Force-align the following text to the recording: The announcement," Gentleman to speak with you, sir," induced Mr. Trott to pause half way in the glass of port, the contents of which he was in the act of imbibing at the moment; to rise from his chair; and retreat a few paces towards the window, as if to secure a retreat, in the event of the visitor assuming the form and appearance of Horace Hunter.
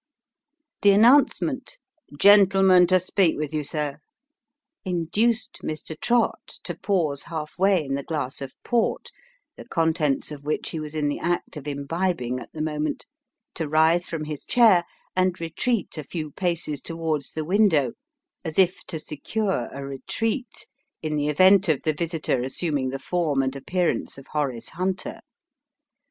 The 0.81 0.89
announcement," 0.89 1.77
Gentleman 2.17 2.87
to 2.87 2.99
speak 2.99 3.37
with 3.37 3.53
you, 3.53 3.63
sir," 3.63 3.99
induced 4.83 5.59
Mr. 5.63 5.95
Trott 5.99 6.57
to 6.63 6.73
pause 6.73 7.25
half 7.25 7.59
way 7.59 7.85
in 7.85 7.93
the 7.93 8.01
glass 8.01 8.41
of 8.41 8.55
port, 8.63 9.11
the 9.57 9.65
contents 9.67 10.31
of 10.31 10.43
which 10.43 10.71
he 10.71 10.79
was 10.79 10.95
in 10.95 11.07
the 11.07 11.19
act 11.19 11.55
of 11.55 11.67
imbibing 11.67 12.39
at 12.39 12.51
the 12.51 12.63
moment; 12.63 13.05
to 13.53 13.69
rise 13.69 14.07
from 14.07 14.23
his 14.23 14.43
chair; 14.43 14.85
and 15.15 15.39
retreat 15.39 15.95
a 15.99 16.03
few 16.03 16.31
paces 16.31 16.81
towards 16.81 17.33
the 17.33 17.45
window, 17.45 17.91
as 18.43 18.57
if 18.57 18.83
to 18.85 18.97
secure 18.97 19.69
a 19.71 19.85
retreat, 19.85 20.65
in 21.03 21.15
the 21.15 21.27
event 21.29 21.69
of 21.69 21.83
the 21.83 21.93
visitor 21.93 22.41
assuming 22.41 22.89
the 22.89 22.97
form 22.97 23.43
and 23.43 23.55
appearance 23.55 24.17
of 24.17 24.25
Horace 24.25 24.69
Hunter. 24.69 25.19